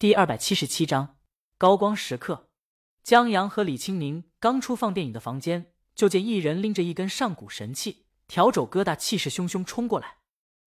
[0.00, 1.16] 第二百七十七章
[1.56, 2.50] 高光时刻。
[3.02, 10.18] 江阳和李清明刚出放电影的房间，就见一人拎着一根上古神器，条肘疙瘩，气势汹汹冲过来。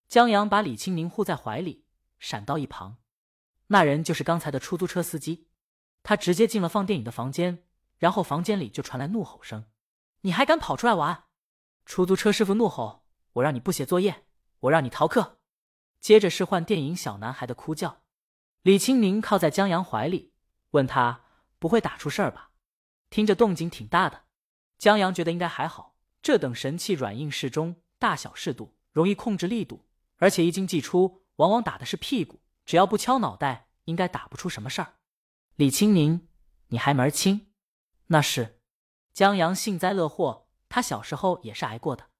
[0.09, 1.85] 江阳把李清明护在怀里，
[2.19, 2.97] 闪到一旁。
[3.67, 5.47] 那人就是刚才的出租车司机。
[6.03, 7.63] 他直接进了放电影的房间，
[7.99, 9.67] 然后房间里就传来怒吼声
[10.23, 11.23] ：“你还敢跑出来玩！”
[11.87, 14.25] 出租车师傅怒吼：“我让你不写作业，
[14.59, 15.39] 我让你逃课！”
[16.01, 18.00] 接着是换电影小男孩的哭叫。
[18.63, 20.33] 李清明靠在江阳怀里，
[20.71, 21.25] 问他
[21.57, 22.51] ：“不会打出事儿吧？”
[23.09, 24.25] 听着动静挺大的，
[24.77, 25.95] 江阳觉得应该还好。
[26.21, 32.39] 这等神器软硬适中，大小适度，容易控制力度，而且一经祭出，往往打的是屁股。
[32.63, 34.93] 只要不敲脑袋，应该打不出什么事儿。
[35.55, 36.27] 李清明，
[36.67, 37.47] 你还门儿清？
[38.07, 38.59] 那是。
[39.11, 42.11] 江阳幸灾乐祸，他小时候也是挨过的。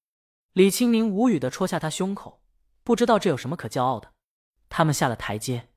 [0.53, 2.43] 李清明无语的戳下他胸口，
[2.83, 4.13] 不知道这有什么可骄傲的。
[4.67, 5.70] 他们下了台阶。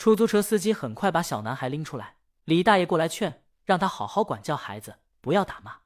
[0.00, 5.80] 出租车司机很快把小男孩拎出来，李大爷过来劝，让他好好管教孩子，不要打骂。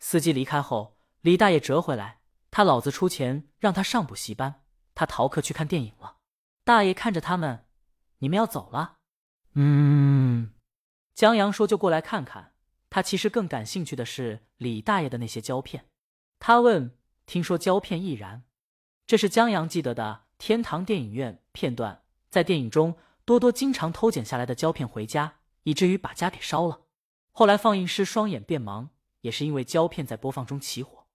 [0.00, 2.18] 司机离开后，李大爷折回来，
[2.50, 4.64] 他老子出钱让他上补习班，
[4.96, 6.16] 他逃课去看电影了。
[6.64, 7.66] 大爷看着他们，
[8.18, 8.96] 你们要走了？
[9.54, 10.50] 嗯。
[11.14, 12.54] 江阳说就过来看看，
[12.90, 15.86] 他其实更感兴趣的是李大爷的那些胶片。
[16.40, 18.42] 他问，听说胶片易燃，
[19.06, 22.98] 这是江阳记得的天堂电影院片段，在电影中。
[23.24, 26.82] 多多经常偷剪下来的胶片回家，以至于把家给烧了。
[27.30, 28.88] 后来放映师双眼变盲，
[29.20, 31.06] 也是因为胶片在播放中起火。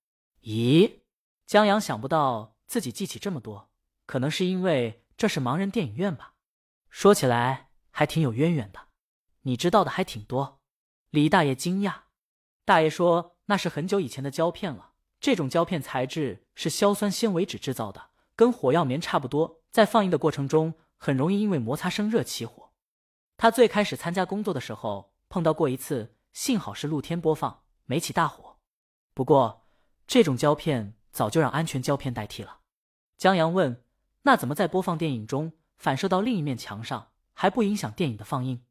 [0.43, 1.01] 咦，
[1.45, 3.69] 江阳想不到自己记起这么多，
[4.05, 6.35] 可能是因为这是盲人电影院吧？
[6.89, 8.87] 说起来还挺有渊源的，
[9.41, 10.61] 你知道的还挺多。
[11.09, 11.93] 李大爷惊讶，
[12.63, 20.73] 大爷说那是很久以前的胶片了，这种胶片材质是硝酸纤维纸制造的，跟火药棉差不多，在放映的过程中。
[20.97, 22.71] 很容易因为摩擦生热起火。
[23.37, 28.57] 他最开始参加工作的时候碰到过一次，幸好是露天播放，没起大火。
[29.13, 29.67] 不过
[30.07, 32.59] 这种胶片早就让安全胶片代替了。
[33.17, 33.83] 江阳问
[34.23, 38.63] ：“那怎么在播放电影中反射到另一面墙上，还不影响电影的放映？”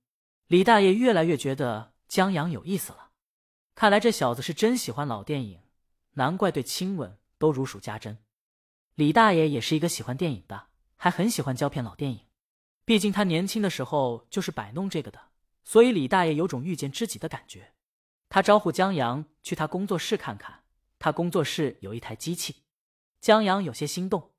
[0.49, 3.11] 李大爷越来越觉得江阳有意思了。
[3.75, 5.61] 看来这小子是真喜欢老电影，
[6.13, 8.19] 难怪对亲吻都如数家珍。
[8.95, 10.69] 李大爷也是一个喜欢电影的。
[10.97, 12.27] 还很喜欢胶片老电影，
[12.85, 15.29] 毕竟他年轻的时候就是摆弄这个的，
[15.65, 17.75] 所以李大爷有种遇见知己的感觉。
[18.29, 20.65] 他招呼江阳去他工作室看看，
[20.99, 22.65] 他工作室有一台机器。
[23.21, 24.33] 江阳有些心动，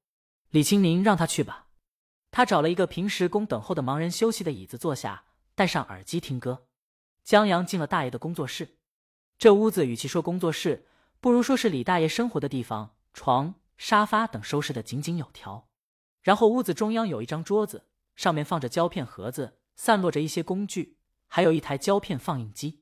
[0.49, 1.67] 李清宁让他去吧。
[2.31, 5.25] 他找了一个平时供等候的盲人休息的椅子坐下，
[5.55, 6.67] 戴上耳机听歌。
[7.23, 8.77] 江阳进了大爷的工作室，
[9.37, 10.87] 这屋子与其说工作室，
[11.19, 15.67] 不如说是李大爷生活的地方，床、沙发等收拾的井井有条。
[16.27, 17.85] 然后屋子中央有一张桌子，
[18.17, 20.97] 上面放着胶片盒子，散落着一些工具，
[21.29, 22.81] 还有一台胶片放映机。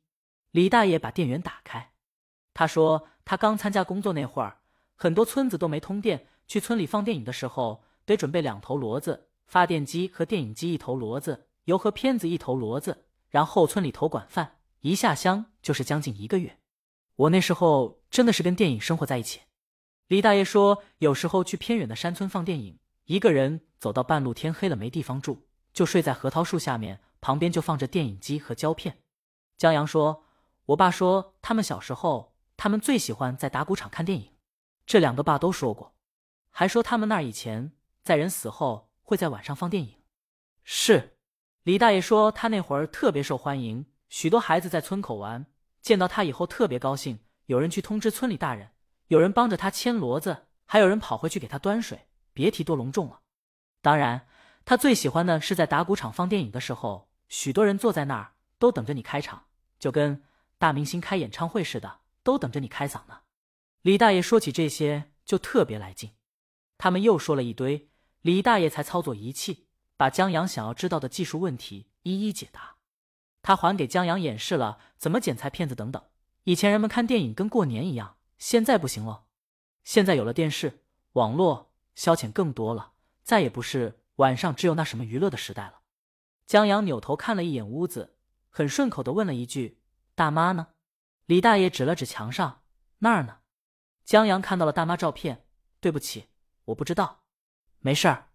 [0.49, 1.91] 李大爷把电源打开，
[2.55, 4.61] 他说他刚参加工作那会儿，
[4.95, 16.57] 很多村子都没通电，去村里放电影的时候得准备两头骡子，发电机和电影机一头骡子，油和片子一头骡子，然后村里头管饭，一下乡就是将近一个月。
[17.15, 19.41] 我那时候真的是跟电影生活在一起。
[20.07, 22.79] 李大爷说，有时候去偏远的山村放电影。
[23.05, 28.97] 一个人走到半路，天黑了，没地方住，就睡在核桃树下面，旁边就放着电影机和胶片。
[29.57, 30.25] 江阳说
[30.67, 34.31] ：“我爸说，他们小时候，他们最喜欢在打谷场看电影。
[34.87, 35.95] 这两个爸都说过，
[36.49, 37.73] 还说他们那以前
[38.03, 39.95] 在人死后会在晚上放电影。”
[40.63, 41.17] 是，
[41.61, 45.45] 李大爷说他那会儿特别受欢迎，许多孩子在村口玩，
[45.79, 48.71] 见到他以后特别高兴，有人去通知村里大人，
[49.09, 52.07] 有人帮着他牵骡子，还有人跑回去给他端水。
[52.35, 53.21] 别提多隆重了。
[53.81, 54.27] 当然，
[54.65, 59.45] 他最喜欢的是在打鼓场放电影的时候，许多人坐在那儿都等着你开场，
[59.79, 60.23] 就跟
[60.57, 63.21] 大明星开演唱会似的，都等着你开嗓呢。
[63.81, 66.11] 李大爷说起这些就特别来劲。
[66.77, 67.89] 他们又说了一堆，
[68.21, 72.75] 李大爷才操作仪器，把江阳想要知道的技术问题一一解答。
[73.41, 76.03] 他还给江阳演示了怎么剪裁片子等等。
[76.43, 79.25] 以前人们看电影跟过年一样，现在不行了。
[79.83, 80.83] 现在有了电视、
[81.13, 81.64] 网络。
[81.95, 82.93] 消遣更多了，
[83.23, 85.81] 再也不是晚上只有那什么娱乐的时代了。
[86.45, 88.17] 江阳扭头看了一眼屋子，
[88.49, 89.81] 很顺口的问了一句
[90.13, 90.67] ：“大妈呢？”
[91.25, 92.63] 李大爷指了指墙上
[92.99, 93.39] 那儿呢。
[94.03, 95.47] 江阳看到了大妈照片，
[95.79, 96.29] 对不起，
[96.65, 97.23] 我不知道。
[97.79, 98.29] 没事儿，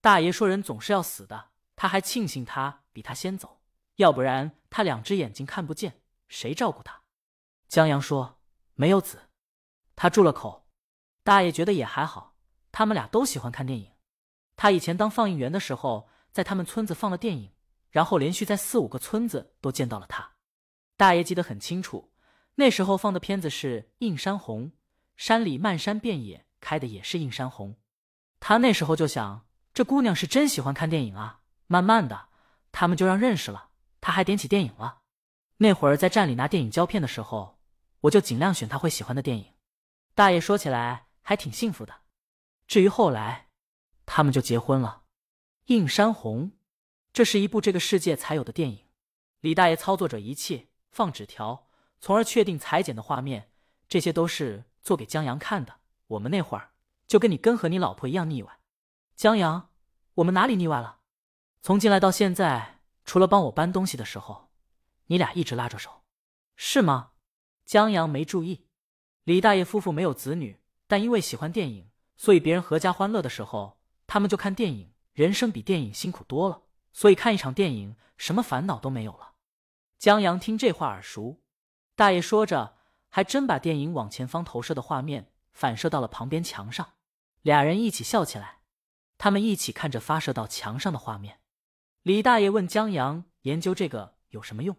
[0.00, 3.60] 大爷说人总是要死的，他还庆幸他比他先走，
[3.96, 7.02] 要不然他两只眼睛看不见，谁照顾他？
[7.68, 8.40] 江阳说
[8.74, 9.28] ：“没有子。”
[9.94, 10.68] 他住了口，
[11.22, 12.31] 大爷觉得也还好。
[12.72, 13.92] 他们俩都喜欢看电影。
[14.56, 17.52] 他以前当放映员的时候，在他们村子放了电影，
[17.90, 20.32] 然后连续在四五个村子都见到了他。
[20.96, 22.12] 大爷记得很清楚，
[22.56, 24.66] 那时候放的片子是《映山红》，
[25.16, 27.76] 山里漫山遍野开的也是映山红。
[28.40, 31.40] 他那时候就想，这姑娘是真喜欢看电影啊。
[31.66, 32.28] 慢慢的，
[32.70, 33.70] 他们就让认识了，
[34.00, 35.00] 他还点起电影了。
[35.56, 37.58] 那会儿在站里拿电影胶片的时候，
[38.00, 39.46] 我就尽量选他会喜欢的电影。
[40.14, 42.01] 大爷说起来还挺幸福的。
[42.72, 43.50] 至于后来，
[44.06, 45.02] 他们就结婚了。
[45.74, 46.46] 《映山红》，
[47.12, 48.86] 这是一部这个世界才有的电影。
[49.40, 51.68] 李大爷操作着仪器，放纸条，
[52.00, 53.50] 从而确定裁剪的画面。
[53.90, 55.80] 这些都是做给江阳看的。
[56.06, 56.70] 我们那会儿
[57.06, 58.60] 就跟你跟和你老婆一样腻歪。
[59.16, 59.68] 江阳，
[60.14, 61.00] 我们哪里腻歪了？
[61.60, 64.48] 从进来到现在，除了帮我搬东西的时候，
[65.08, 66.04] 你俩一直拉着手，
[66.56, 67.10] 是吗？
[67.66, 68.66] 江阳没注意。
[69.24, 71.90] 李大爷夫妇没有子女，但因为喜欢电影，
[72.22, 74.92] 所以别人阖家欢乐的时候，他们就看电影。
[75.12, 79.32] 人生比电影辛苦多了，所以看一场电影，什么烦恼都没有了。
[79.98, 81.42] 江阳听这话耳熟，
[81.96, 82.76] 大爷说着，
[83.08, 86.92] 还真把电影往前方投射的画面反射到了旁边墙上，
[87.40, 88.60] 俩人一起笑起来。
[89.18, 91.40] 他们一起看着发射到墙上的画面。
[92.02, 94.76] 李大爷问江阳：“研究这个有什么用？”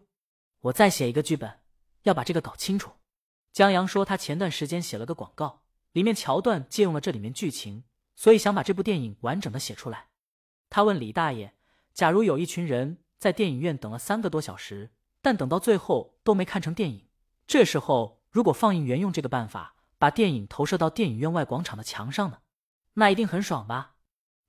[0.61, 1.59] 我再写一个剧本，
[2.03, 2.93] 要把这个搞清楚。
[3.51, 5.62] 江阳说：“他前段时间写了个广告，
[5.93, 7.85] 里面桥段借用了这里面剧情，
[8.15, 10.09] 所以想把这部电影完整的写出来。”
[10.69, 11.55] 他问李大爷
[11.93, 14.91] ：“假如有一群人在电影院等了三个多小时，
[15.21, 17.07] 但等到最后都没看成电影，
[17.47, 22.39] 这时候如果放映员用这个办法把电影投射到电影院外广场的墙上呢？
[22.95, 23.95] 那一定很爽吧？”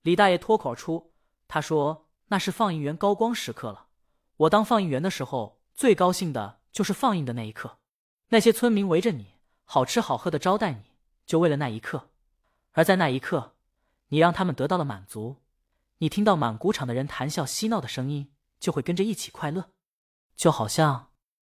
[0.01, 1.13] 李大爷脱口而出
[1.47, 3.87] ：“他说那是放映员高光时刻了。
[4.37, 7.77] 我当放映员的时候，最高兴的就是放映的那一刻，
[8.29, 10.94] 那些村民围着你，好吃好喝的招待你，
[11.25, 12.09] 就为了那一刻。
[12.73, 13.55] 而在那一刻，
[14.09, 15.41] 你让他们得到了满足。”
[15.99, 19.71] 你听到满鼓场的人谈笑嬉闹的声音，就会跟着一起快乐，
[20.35, 21.11] 就好像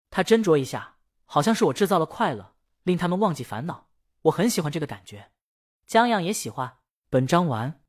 [0.09, 0.97] 他斟酌一下，
[1.27, 3.89] 好像是我制造了快乐，令他们忘记烦恼。
[4.23, 5.31] 我很喜欢这个感觉，
[5.87, 6.79] 江阳也喜欢。
[7.11, 7.80] 本章完。